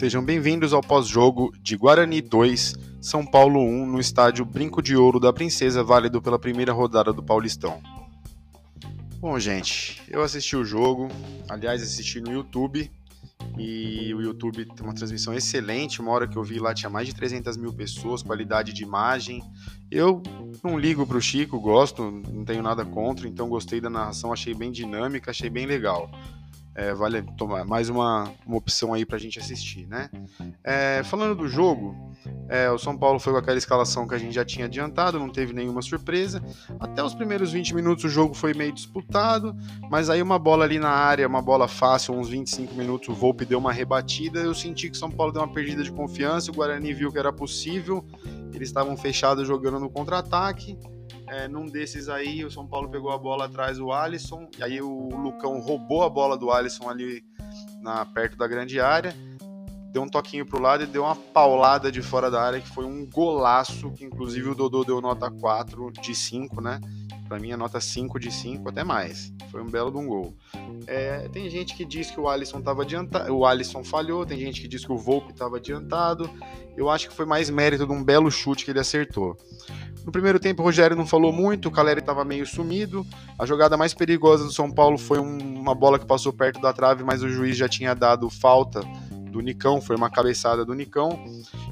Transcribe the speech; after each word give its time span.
Sejam 0.00 0.24
bem-vindos 0.24 0.72
ao 0.72 0.80
pós-jogo 0.80 1.52
de 1.60 1.76
Guarani 1.76 2.22
2, 2.22 2.74
São 3.02 3.22
Paulo 3.22 3.60
1, 3.60 3.84
no 3.84 4.00
estádio 4.00 4.46
Brinco 4.46 4.80
de 4.80 4.96
Ouro 4.96 5.20
da 5.20 5.30
Princesa, 5.30 5.84
válido 5.84 6.22
pela 6.22 6.38
primeira 6.38 6.72
rodada 6.72 7.12
do 7.12 7.22
Paulistão. 7.22 7.82
Bom, 9.18 9.38
gente, 9.38 10.00
eu 10.08 10.22
assisti 10.22 10.56
o 10.56 10.64
jogo, 10.64 11.08
aliás, 11.50 11.82
assisti 11.82 12.18
no 12.18 12.32
YouTube, 12.32 12.90
e 13.58 14.14
o 14.14 14.22
YouTube 14.22 14.64
tem 14.64 14.86
uma 14.86 14.94
transmissão 14.94 15.34
excelente. 15.34 16.00
Uma 16.00 16.12
hora 16.12 16.26
que 16.26 16.38
eu 16.38 16.42
vi 16.42 16.58
lá 16.58 16.72
tinha 16.72 16.88
mais 16.88 17.06
de 17.06 17.14
300 17.14 17.58
mil 17.58 17.70
pessoas, 17.74 18.22
qualidade 18.22 18.72
de 18.72 18.82
imagem. 18.82 19.42
Eu 19.90 20.22
não 20.64 20.78
ligo 20.78 21.06
para 21.06 21.18
o 21.18 21.20
Chico, 21.20 21.60
gosto, 21.60 22.10
não 22.10 22.42
tenho 22.42 22.62
nada 22.62 22.86
contra, 22.86 23.28
então 23.28 23.50
gostei 23.50 23.82
da 23.82 23.90
narração, 23.90 24.32
achei 24.32 24.54
bem 24.54 24.72
dinâmica, 24.72 25.30
achei 25.30 25.50
bem 25.50 25.66
legal. 25.66 26.10
É, 26.74 26.94
vale 26.94 27.22
tomar 27.36 27.64
mais 27.64 27.88
uma, 27.88 28.32
uma 28.46 28.56
opção 28.56 28.94
aí 28.94 29.04
para 29.04 29.16
a 29.16 29.20
gente 29.20 29.38
assistir, 29.38 29.86
né? 29.86 30.08
É, 30.62 31.02
falando 31.04 31.34
do 31.34 31.48
jogo, 31.48 31.96
é, 32.48 32.70
o 32.70 32.78
São 32.78 32.96
Paulo 32.96 33.18
foi 33.18 33.32
com 33.32 33.38
aquela 33.38 33.58
escalação 33.58 34.06
que 34.06 34.14
a 34.14 34.18
gente 34.18 34.34
já 34.34 34.44
tinha 34.44 34.66
adiantado, 34.66 35.18
não 35.18 35.28
teve 35.28 35.52
nenhuma 35.52 35.82
surpresa. 35.82 36.42
Até 36.78 37.02
os 37.02 37.14
primeiros 37.14 37.52
20 37.52 37.74
minutos 37.74 38.04
o 38.04 38.08
jogo 38.08 38.34
foi 38.34 38.54
meio 38.54 38.72
disputado, 38.72 39.54
mas 39.90 40.08
aí 40.08 40.22
uma 40.22 40.38
bola 40.38 40.64
ali 40.64 40.78
na 40.78 40.90
área, 40.90 41.26
uma 41.26 41.42
bola 41.42 41.66
fácil, 41.66 42.14
uns 42.14 42.28
25 42.28 42.74
minutos, 42.74 43.08
o 43.08 43.14
Volpe 43.14 43.44
deu 43.44 43.58
uma 43.58 43.72
rebatida. 43.72 44.40
Eu 44.40 44.54
senti 44.54 44.88
que 44.88 44.96
o 44.96 44.98
São 44.98 45.10
Paulo 45.10 45.32
deu 45.32 45.42
uma 45.42 45.52
perdida 45.52 45.82
de 45.82 45.90
confiança, 45.90 46.50
o 46.50 46.54
Guarani 46.54 46.94
viu 46.94 47.10
que 47.10 47.18
era 47.18 47.32
possível, 47.32 48.04
eles 48.54 48.68
estavam 48.68 48.96
fechados 48.96 49.46
jogando 49.46 49.80
no 49.80 49.90
contra-ataque. 49.90 50.78
É, 51.30 51.46
num 51.46 51.64
desses 51.66 52.08
aí, 52.08 52.44
o 52.44 52.50
São 52.50 52.66
Paulo 52.66 52.88
pegou 52.88 53.12
a 53.12 53.16
bola 53.16 53.44
atrás 53.44 53.78
do 53.78 53.92
Alisson, 53.92 54.48
e 54.58 54.64
aí 54.64 54.82
o 54.82 55.10
Lucão 55.10 55.60
roubou 55.60 56.02
a 56.02 56.10
bola 56.10 56.36
do 56.36 56.50
Alisson 56.50 56.90
ali 56.90 57.24
na, 57.80 58.04
perto 58.04 58.36
da 58.36 58.48
grande 58.48 58.80
área, 58.80 59.14
deu 59.92 60.02
um 60.02 60.08
toquinho 60.08 60.44
pro 60.44 60.60
lado 60.60 60.82
e 60.82 60.86
deu 60.86 61.04
uma 61.04 61.14
paulada 61.14 61.92
de 61.92 62.02
fora 62.02 62.32
da 62.32 62.42
área, 62.42 62.60
que 62.60 62.68
foi 62.68 62.84
um 62.84 63.06
golaço, 63.06 63.92
que 63.92 64.04
inclusive 64.04 64.48
o 64.48 64.56
Dodô 64.56 64.82
deu 64.82 65.00
nota 65.00 65.30
4 65.30 65.92
de 66.02 66.16
5, 66.16 66.60
né? 66.60 66.80
Pra 67.30 67.38
mim 67.38 67.52
é 67.52 67.56
nota 67.56 67.80
5 67.80 68.18
de 68.18 68.28
5, 68.28 68.70
até 68.70 68.82
mais. 68.82 69.32
Foi 69.52 69.62
um 69.62 69.70
belo 69.70 69.88
de 69.92 69.98
um 69.98 70.04
gol. 70.08 70.34
É, 70.84 71.28
tem 71.28 71.48
gente 71.48 71.76
que 71.76 71.84
diz 71.84 72.10
que 72.10 72.18
o 72.18 72.28
Alisson 72.28 72.58
estava 72.58 72.82
adiantado, 72.82 73.32
o 73.32 73.46
Alisson 73.46 73.84
falhou, 73.84 74.26
tem 74.26 74.36
gente 74.36 74.60
que 74.60 74.66
diz 74.66 74.84
que 74.84 74.90
o 74.90 74.98
Volpe 74.98 75.30
estava 75.30 75.58
adiantado. 75.58 76.28
Eu 76.76 76.90
acho 76.90 77.08
que 77.08 77.14
foi 77.14 77.24
mais 77.24 77.48
mérito 77.48 77.86
de 77.86 77.92
um 77.92 78.02
belo 78.02 78.32
chute 78.32 78.64
que 78.64 78.72
ele 78.72 78.80
acertou. 78.80 79.36
No 80.04 80.10
primeiro 80.10 80.40
tempo, 80.40 80.60
o 80.60 80.64
Rogério 80.64 80.96
não 80.96 81.06
falou 81.06 81.32
muito, 81.32 81.68
o 81.68 81.70
Caleri 81.70 82.00
estava 82.00 82.24
meio 82.24 82.44
sumido. 82.44 83.06
A 83.38 83.46
jogada 83.46 83.76
mais 83.76 83.94
perigosa 83.94 84.42
do 84.42 84.52
São 84.52 84.68
Paulo 84.68 84.98
foi 84.98 85.20
um, 85.20 85.38
uma 85.60 85.74
bola 85.74 86.00
que 86.00 86.06
passou 86.06 86.32
perto 86.32 86.60
da 86.60 86.72
trave, 86.72 87.04
mas 87.04 87.22
o 87.22 87.28
juiz 87.28 87.56
já 87.56 87.68
tinha 87.68 87.94
dado 87.94 88.28
falta 88.28 88.80
do 89.30 89.40
Nicão, 89.40 89.80
foi 89.80 89.96
uma 89.96 90.10
cabeçada 90.10 90.64
do 90.64 90.74
Nicão. 90.74 91.24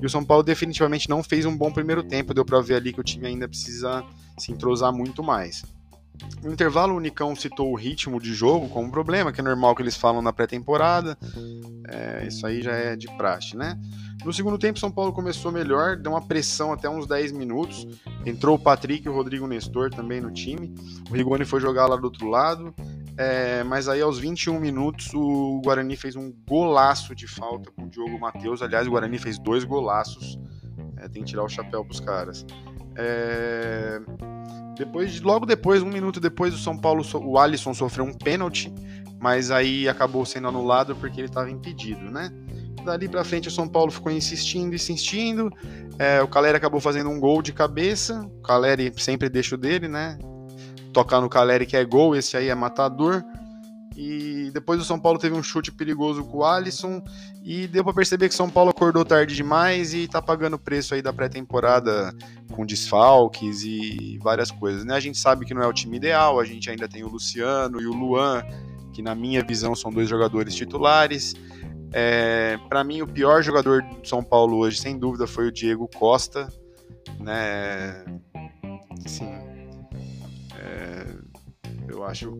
E 0.00 0.04
o 0.04 0.10
São 0.10 0.24
Paulo 0.24 0.42
definitivamente 0.42 1.08
não 1.08 1.22
fez 1.22 1.46
um 1.46 1.56
bom 1.56 1.72
primeiro 1.72 2.02
tempo, 2.02 2.34
deu 2.34 2.44
para 2.44 2.60
ver 2.60 2.74
ali 2.74 2.92
que 2.92 3.00
o 3.00 3.04
time 3.04 3.26
ainda 3.26 3.48
precisa 3.48 4.04
se 4.38 4.52
entrosar 4.52 4.92
muito 4.92 5.22
mais. 5.22 5.62
No 6.42 6.52
intervalo, 6.52 6.94
o 6.94 7.00
Nicão 7.00 7.34
citou 7.34 7.72
o 7.72 7.74
ritmo 7.74 8.20
de 8.20 8.32
jogo 8.32 8.68
como 8.68 8.90
problema, 8.90 9.32
que 9.32 9.40
é 9.40 9.44
normal 9.44 9.74
que 9.74 9.82
eles 9.82 9.96
falam 9.96 10.22
na 10.22 10.32
pré-temporada. 10.32 11.18
É, 11.88 12.26
isso 12.26 12.46
aí 12.46 12.62
já 12.62 12.72
é 12.72 12.94
de 12.94 13.08
praxe, 13.16 13.56
né? 13.56 13.78
No 14.24 14.32
segundo 14.32 14.56
tempo, 14.56 14.78
São 14.78 14.90
Paulo 14.90 15.12
começou 15.12 15.50
melhor, 15.50 15.96
deu 15.96 16.12
uma 16.12 16.22
pressão 16.22 16.72
até 16.72 16.88
uns 16.88 17.06
10 17.06 17.32
minutos. 17.32 17.86
Entrou 18.24 18.56
o 18.56 18.58
Patrick 18.58 19.06
e 19.06 19.10
o 19.10 19.14
Rodrigo 19.14 19.46
Nestor 19.46 19.90
também 19.90 20.20
no 20.20 20.30
time. 20.30 20.72
O 21.10 21.14
Rigoni 21.14 21.44
foi 21.44 21.60
jogar 21.60 21.86
lá 21.86 21.96
do 21.96 22.04
outro 22.04 22.28
lado. 22.28 22.72
É, 23.16 23.62
mas 23.62 23.88
aí 23.88 24.00
aos 24.00 24.18
21 24.18 24.58
minutos 24.58 25.12
o 25.14 25.60
Guarani 25.64 25.96
fez 25.96 26.16
um 26.16 26.32
golaço 26.48 27.14
de 27.14 27.28
falta 27.28 27.70
com 27.70 27.84
o 27.84 27.88
Diogo 27.88 28.18
Matheus. 28.18 28.60
Aliás, 28.60 28.86
o 28.86 28.90
Guarani 28.90 29.18
fez 29.18 29.38
dois 29.38 29.64
golaços. 29.64 30.38
É, 30.96 31.08
tem 31.08 31.22
que 31.22 31.30
tirar 31.30 31.44
o 31.44 31.48
chapéu 31.48 31.84
pros 31.84 32.00
caras. 32.00 32.44
É... 32.96 34.00
Depois, 34.76 35.20
logo 35.20 35.46
depois, 35.46 35.82
um 35.82 35.88
minuto 35.88 36.18
depois, 36.18 36.52
o 36.52 36.58
São 36.58 36.76
Paulo, 36.76 37.04
o 37.22 37.38
Alisson 37.38 37.72
sofreu 37.72 38.04
um 38.04 38.12
pênalti, 38.12 38.72
mas 39.20 39.50
aí 39.50 39.88
acabou 39.88 40.26
sendo 40.26 40.48
anulado 40.48 40.96
porque 40.96 41.20
ele 41.20 41.28
estava 41.28 41.50
impedido, 41.50 42.10
né? 42.10 42.30
Dali 42.84 43.08
para 43.08 43.24
frente 43.24 43.48
o 43.48 43.50
São 43.50 43.68
Paulo 43.68 43.90
ficou 43.90 44.10
insistindo, 44.10 44.74
insistindo. 44.74 45.50
É, 45.98 46.20
o 46.20 46.28
Caleri 46.28 46.56
acabou 46.56 46.80
fazendo 46.80 47.08
um 47.08 47.20
gol 47.20 47.40
de 47.40 47.52
cabeça. 47.52 48.20
O 48.20 48.42
Caleri 48.42 48.92
sempre 48.96 49.28
deixa 49.28 49.54
o 49.54 49.58
dele, 49.58 49.88
né? 49.88 50.18
Tocar 50.94 51.20
no 51.20 51.28
Caleri 51.28 51.66
que 51.66 51.76
é 51.76 51.84
gol, 51.84 52.16
esse 52.16 52.36
aí 52.36 52.48
é 52.48 52.54
matador. 52.54 53.22
E 53.96 54.50
depois 54.52 54.80
o 54.80 54.84
São 54.84 54.98
Paulo 54.98 55.18
teve 55.18 55.36
um 55.36 55.42
chute 55.42 55.70
perigoso 55.70 56.24
com 56.24 56.38
o 56.38 56.44
Alisson 56.44 57.02
e 57.44 57.68
deu 57.68 57.84
para 57.84 57.92
perceber 57.92 58.28
que 58.28 58.34
o 58.34 58.36
São 58.36 58.50
Paulo 58.50 58.70
acordou 58.70 59.04
tarde 59.04 59.36
demais 59.36 59.94
e 59.94 60.08
tá 60.08 60.20
pagando 60.20 60.54
o 60.54 60.58
preço 60.58 60.94
aí 60.94 61.02
da 61.02 61.12
pré-temporada 61.12 62.12
com 62.52 62.66
desfalques 62.66 63.62
e 63.62 64.18
várias 64.20 64.50
coisas, 64.50 64.84
né? 64.84 64.94
A 64.94 65.00
gente 65.00 65.18
sabe 65.18 65.44
que 65.44 65.54
não 65.54 65.62
é 65.62 65.66
o 65.66 65.72
time 65.72 65.96
ideal, 65.96 66.40
a 66.40 66.44
gente 66.44 66.68
ainda 66.68 66.88
tem 66.88 67.04
o 67.04 67.08
Luciano 67.08 67.80
e 67.80 67.86
o 67.86 67.92
Luan, 67.92 68.42
que 68.92 69.00
na 69.00 69.14
minha 69.14 69.44
visão 69.44 69.76
são 69.76 69.92
dois 69.92 70.08
jogadores 70.08 70.54
titulares. 70.54 71.34
É, 71.92 72.58
para 72.68 72.82
mim 72.82 73.00
o 73.00 73.06
pior 73.06 73.42
jogador 73.42 73.82
do 73.82 74.08
São 74.08 74.24
Paulo 74.24 74.56
hoje, 74.56 74.80
sem 74.80 74.98
dúvida, 74.98 75.28
foi 75.28 75.46
o 75.46 75.52
Diego 75.52 75.88
Costa, 75.94 76.48
né? 77.20 78.04
Sim. 79.06 79.43
Acho 82.06 82.30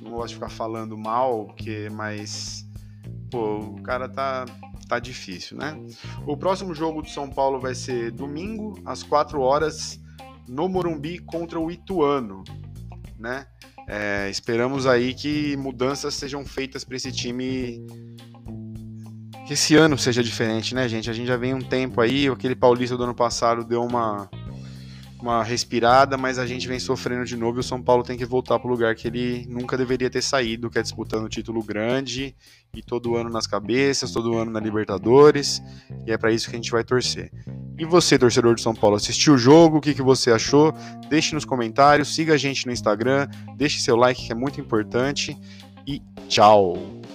não 0.00 0.12
gosto 0.12 0.28
de 0.28 0.34
ficar 0.34 0.48
falando 0.48 0.96
mal, 0.96 1.46
porque, 1.46 1.88
mas 1.90 2.64
pô, 3.30 3.58
o 3.58 3.82
cara 3.82 4.08
tá 4.08 4.46
tá 4.88 5.00
difícil, 5.00 5.56
né? 5.56 5.76
O 6.26 6.36
próximo 6.36 6.72
jogo 6.72 7.02
do 7.02 7.08
São 7.08 7.28
Paulo 7.28 7.58
vai 7.58 7.74
ser 7.74 8.12
domingo 8.12 8.80
às 8.84 9.02
4 9.02 9.40
horas 9.40 10.00
no 10.48 10.68
Morumbi 10.68 11.18
contra 11.18 11.58
o 11.58 11.70
Ituano, 11.70 12.44
né? 13.18 13.46
É, 13.88 14.28
esperamos 14.30 14.86
aí 14.86 15.12
que 15.14 15.56
mudanças 15.56 16.14
sejam 16.14 16.44
feitas 16.44 16.84
para 16.84 16.96
esse 16.96 17.10
time 17.12 17.84
que 19.46 19.52
esse 19.52 19.76
ano 19.76 19.96
seja 19.96 20.24
diferente, 20.24 20.74
né, 20.74 20.88
gente? 20.88 21.08
A 21.08 21.12
gente 21.12 21.26
já 21.26 21.36
vem 21.36 21.54
um 21.54 21.60
tempo 21.60 22.00
aí, 22.00 22.26
aquele 22.26 22.56
Paulista 22.56 22.96
do 22.96 23.04
ano 23.04 23.14
passado 23.14 23.64
deu 23.64 23.82
uma 23.82 24.28
uma 25.20 25.42
respirada, 25.42 26.16
mas 26.16 26.38
a 26.38 26.46
gente 26.46 26.68
vem 26.68 26.78
sofrendo 26.78 27.24
de 27.24 27.36
novo 27.36 27.58
e 27.58 27.60
o 27.60 27.62
São 27.62 27.82
Paulo 27.82 28.02
tem 28.02 28.16
que 28.16 28.24
voltar 28.24 28.58
para 28.58 28.68
o 28.68 28.70
lugar 28.70 28.94
que 28.94 29.08
ele 29.08 29.46
nunca 29.48 29.76
deveria 29.76 30.10
ter 30.10 30.22
saído, 30.22 30.70
que 30.70 30.78
é 30.78 30.82
disputando 30.82 31.24
o 31.24 31.28
título 31.28 31.62
grande 31.62 32.34
e 32.74 32.82
todo 32.82 33.16
ano 33.16 33.30
nas 33.30 33.46
cabeças, 33.46 34.12
todo 34.12 34.36
ano 34.36 34.50
na 34.50 34.60
Libertadores, 34.60 35.62
e 36.06 36.12
é 36.12 36.18
para 36.18 36.32
isso 36.32 36.48
que 36.48 36.56
a 36.56 36.58
gente 36.58 36.70
vai 36.70 36.84
torcer. 36.84 37.30
E 37.78 37.84
você, 37.84 38.18
torcedor 38.18 38.54
de 38.54 38.62
São 38.62 38.74
Paulo, 38.74 38.96
assistiu 38.96 39.34
o 39.34 39.38
jogo? 39.38 39.78
O 39.78 39.80
que, 39.80 39.94
que 39.94 40.02
você 40.02 40.30
achou? 40.30 40.72
Deixe 41.08 41.34
nos 41.34 41.44
comentários, 41.44 42.14
siga 42.14 42.34
a 42.34 42.38
gente 42.38 42.66
no 42.66 42.72
Instagram, 42.72 43.28
deixe 43.56 43.80
seu 43.80 43.96
like 43.96 44.26
que 44.26 44.32
é 44.32 44.34
muito 44.34 44.60
importante 44.60 45.36
e 45.86 46.02
tchau! 46.28 47.05